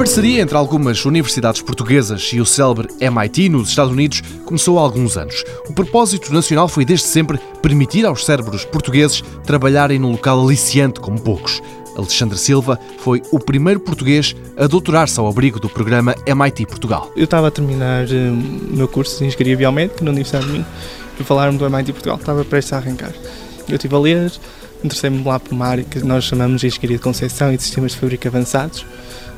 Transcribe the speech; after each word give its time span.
parceria 0.00 0.40
entre 0.40 0.56
algumas 0.56 1.04
universidades 1.04 1.60
portuguesas 1.60 2.30
e 2.32 2.40
o 2.40 2.46
célebre 2.46 2.88
MIT 3.02 3.50
nos 3.50 3.68
Estados 3.68 3.92
Unidos 3.92 4.22
começou 4.46 4.78
há 4.78 4.80
alguns 4.80 5.18
anos. 5.18 5.44
O 5.68 5.74
propósito 5.74 6.32
nacional 6.32 6.68
foi 6.68 6.86
desde 6.86 7.04
sempre 7.04 7.38
permitir 7.60 8.06
aos 8.06 8.24
cérebros 8.24 8.64
portugueses 8.64 9.22
trabalharem 9.44 9.98
num 9.98 10.12
local 10.12 10.42
aliciante 10.42 11.00
como 11.00 11.20
poucos. 11.20 11.60
Alexandre 11.94 12.38
Silva 12.38 12.80
foi 13.00 13.20
o 13.30 13.38
primeiro 13.38 13.78
português 13.78 14.34
a 14.56 14.66
doutorar-se 14.66 15.20
ao 15.20 15.28
abrigo 15.28 15.60
do 15.60 15.68
programa 15.68 16.14
MIT 16.24 16.64
Portugal. 16.64 17.12
Eu 17.14 17.24
estava 17.24 17.48
a 17.48 17.50
terminar 17.50 18.10
eh, 18.10 18.30
o 18.30 18.74
meu 18.74 18.88
curso 18.88 19.18
de 19.18 19.26
Engenharia 19.26 19.58
Biomédica 19.58 20.02
na 20.02 20.12
Universidade 20.12 20.46
de 20.46 20.52
Minho 20.52 20.66
e 21.20 21.24
falaram-me 21.24 21.58
do 21.58 21.66
MIT 21.66 21.92
Portugal, 21.92 22.16
estava 22.16 22.42
prestes 22.42 22.72
a 22.72 22.78
arrancar. 22.78 23.12
Eu 23.68 23.74
estive 23.74 23.94
a 23.94 23.98
ler, 23.98 24.32
interessei-me 24.82 25.22
lá 25.22 25.38
por 25.38 25.52
uma 25.52 25.66
área 25.66 25.84
que 25.84 25.98
nós 25.98 26.24
chamamos 26.24 26.62
de 26.62 26.68
Engenharia 26.68 26.96
de 26.96 27.02
Concepção 27.02 27.52
e 27.52 27.58
de 27.58 27.64
Sistemas 27.64 27.92
de 27.92 27.98
Fábrica 27.98 28.30
Avançados, 28.30 28.86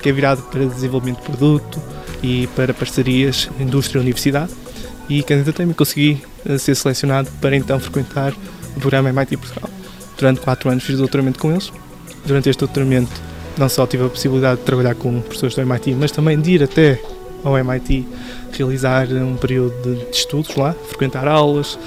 que 0.00 0.08
é 0.08 0.12
virado 0.12 0.42
para 0.42 0.64
desenvolvimento 0.64 1.18
de 1.18 1.24
produto 1.24 1.80
e 2.22 2.46
para 2.48 2.72
parcerias 2.74 3.48
indústria-universidade 3.58 4.52
e 5.08 5.22
candidatei-me 5.22 5.74
consegui 5.74 6.22
eh, 6.44 6.58
ser 6.58 6.74
selecionado 6.74 7.30
para 7.40 7.56
então 7.56 7.78
frequentar 7.78 8.32
o 8.76 8.80
programa 8.80 9.08
MIT 9.10 9.36
Portugal. 9.36 9.70
Durante 10.16 10.40
quatro 10.40 10.70
anos 10.70 10.84
fiz 10.84 10.96
doutoramento 10.96 11.38
com 11.38 11.50
eles. 11.52 11.72
Durante 12.24 12.48
este 12.48 12.60
doutoramento 12.60 13.12
não 13.56 13.68
só 13.68 13.86
tive 13.86 14.04
a 14.04 14.08
possibilidade 14.08 14.60
de 14.60 14.66
trabalhar 14.66 14.94
com 14.94 15.20
professores 15.20 15.54
do 15.54 15.62
MIT, 15.62 15.94
mas 15.94 16.10
também 16.10 16.40
de 16.40 16.52
ir 16.52 16.62
até 16.62 17.00
ao 17.44 17.56
MIT 17.56 18.06
realizar 18.52 19.06
um 19.08 19.36
período 19.36 19.94
de 19.94 20.16
estudos 20.16 20.54
lá, 20.56 20.74
frequentar 20.88 21.28
aulas, 21.28 21.78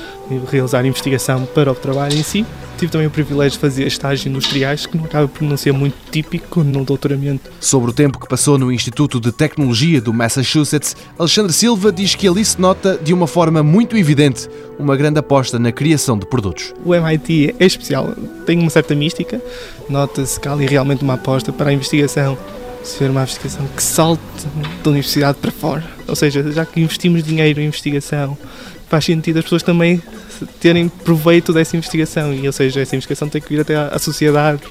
realizar 0.50 0.86
investigação 0.86 1.46
para 1.46 1.72
o 1.72 1.76
trabalho 1.76 2.16
em 2.16 2.24
si. 2.24 2.46
Tive 2.80 2.94
também 2.94 3.08
o 3.08 3.12
privilégio 3.12 3.52
de 3.52 3.60
fazer 3.60 3.86
estágios 3.86 4.26
industriais, 4.26 4.86
que 4.86 4.98
não 4.98 5.04
acaba 5.04 5.28
por 5.28 5.44
não 5.44 5.58
ser 5.58 5.74
muito 5.74 5.98
típico 6.10 6.64
no 6.64 6.86
doutoramento. 6.86 7.52
Sobre 7.60 7.92
o 7.92 7.94
tempo 7.94 8.18
que 8.18 8.26
passou 8.26 8.58
no 8.58 8.72
Instituto 8.72 9.20
de 9.20 9.34
Tecnologia 9.34 10.00
do 10.00 10.14
Massachusetts, 10.14 10.96
Alexandre 11.18 11.52
Silva 11.52 11.92
diz 11.92 12.16
que 12.16 12.26
ali 12.26 12.46
se 12.46 12.60
nota 12.60 12.98
de 12.98 13.14
uma 13.14 13.28
forma 13.28 13.62
muito 13.62 13.98
evidente 13.98 14.48
uma 14.80 14.96
grande 14.96 15.20
aposta 15.20 15.60
na 15.60 15.74
criação 15.74 16.18
de 16.18 16.26
produtos. 16.26 16.74
O 16.86 16.96
MIT 16.96 17.54
é 17.60 17.66
especial, 17.66 18.14
tem 18.46 18.58
uma 18.58 18.70
certa 18.70 18.96
mística, 18.96 19.42
nota-se 19.90 20.40
que 20.40 20.48
há 20.48 20.54
ali 20.54 20.66
realmente 20.66 21.04
uma 21.04 21.16
aposta 21.16 21.52
para 21.52 21.72
a 21.72 21.74
investigação 21.74 22.38
ser 22.82 23.12
uma 23.12 23.24
investigação 23.24 23.68
que 23.76 23.84
salte 23.84 24.22
da 24.82 24.90
universidade 24.90 25.38
para 25.42 25.52
fora. 25.52 25.84
Ou 26.08 26.16
seja, 26.16 26.50
já 26.50 26.66
que 26.66 26.80
investimos 26.80 27.24
dinheiro 27.24 27.60
em 27.60 27.66
investigação, 27.66 28.38
faz 28.88 29.04
sentido 29.04 29.40
as 29.40 29.44
pessoas 29.44 29.64
também 29.64 30.02
terem 30.60 30.90
proveito 30.90 31.54
dessa 31.54 31.76
investigação 31.76 32.34
e, 32.34 32.46
ou 32.46 32.54
seja, 32.54 32.82
essa 32.82 32.96
investigação 32.96 33.30
tem 33.30 33.42
que 33.42 33.50
vir 33.50 33.62
até 33.62 33.76
à 33.76 33.98
sociedade 34.00 34.62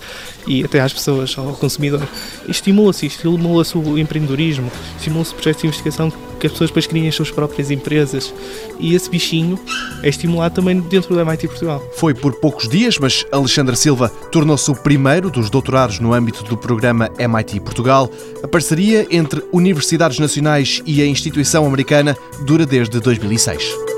e 0.46 0.64
até 0.64 0.80
às 0.80 0.92
pessoas, 0.92 1.36
ao 1.36 1.52
consumidor. 1.54 2.06
Estimula-se, 2.48 3.06
estimula-se 3.06 3.76
o 3.76 3.98
empreendedorismo, 3.98 4.70
estimula-se 4.96 5.34
projetos 5.34 5.62
de 5.62 5.68
investigação 5.68 6.12
que 6.38 6.46
as 6.46 6.52
pessoas 6.52 6.70
depois 6.70 6.86
criem 6.86 7.08
as 7.08 7.14
suas 7.14 7.30
próprias 7.30 7.70
empresas 7.70 8.32
e 8.78 8.94
esse 8.94 9.10
bichinho 9.10 9.58
é 10.02 10.08
estimulado 10.08 10.54
também 10.54 10.80
dentro 10.80 11.14
do 11.14 11.20
MIT 11.20 11.48
Portugal. 11.48 11.82
Foi 11.96 12.14
por 12.14 12.34
poucos 12.34 12.68
dias, 12.68 12.98
mas 12.98 13.26
Alexandre 13.32 13.76
Silva 13.76 14.08
tornou-se 14.30 14.70
o 14.70 14.74
primeiro 14.74 15.30
dos 15.30 15.50
doutorados 15.50 15.98
no 15.98 16.12
âmbito 16.12 16.44
do 16.44 16.56
programa 16.56 17.10
MIT 17.18 17.60
Portugal. 17.60 18.10
A 18.42 18.48
parceria 18.48 19.06
entre 19.10 19.42
universidades 19.52 20.18
nacionais 20.18 20.82
e 20.86 21.02
a 21.02 21.06
instituição 21.06 21.66
americana 21.66 22.16
dura 22.46 22.64
desde 22.64 23.00
2006. 23.00 23.97